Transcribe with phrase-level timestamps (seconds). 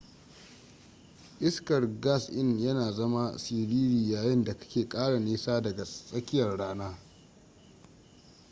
[1.39, 6.97] iskar gas in yana zama siriri yayin da kake kara nisa daga tsakiyar rana